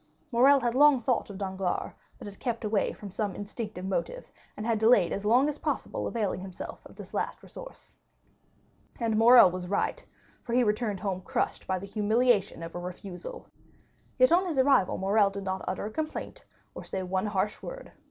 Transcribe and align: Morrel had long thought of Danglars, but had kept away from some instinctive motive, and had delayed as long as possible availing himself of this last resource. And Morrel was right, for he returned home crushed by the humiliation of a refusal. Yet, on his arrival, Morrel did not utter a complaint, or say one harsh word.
Morrel 0.31 0.59
had 0.61 0.73
long 0.73 0.99
thought 0.99 1.29
of 1.29 1.37
Danglars, 1.37 1.91
but 2.17 2.25
had 2.25 2.39
kept 2.39 2.65
away 2.65 2.91
from 2.91 3.11
some 3.11 3.35
instinctive 3.35 3.85
motive, 3.85 4.31
and 4.57 4.65
had 4.65 4.79
delayed 4.79 5.13
as 5.13 5.27
long 5.27 5.47
as 5.47 5.59
possible 5.59 6.07
availing 6.07 6.39
himself 6.39 6.83
of 6.87 6.95
this 6.95 7.13
last 7.13 7.43
resource. 7.43 7.95
And 8.99 9.15
Morrel 9.15 9.51
was 9.51 9.67
right, 9.67 10.03
for 10.41 10.53
he 10.53 10.63
returned 10.63 11.01
home 11.01 11.21
crushed 11.21 11.67
by 11.67 11.77
the 11.77 11.85
humiliation 11.85 12.63
of 12.63 12.73
a 12.73 12.79
refusal. 12.79 13.45
Yet, 14.17 14.31
on 14.31 14.47
his 14.47 14.57
arrival, 14.57 14.97
Morrel 14.97 15.29
did 15.29 15.43
not 15.43 15.63
utter 15.67 15.85
a 15.85 15.91
complaint, 15.91 16.45
or 16.73 16.83
say 16.83 17.03
one 17.03 17.27
harsh 17.27 17.61
word. 17.61 17.91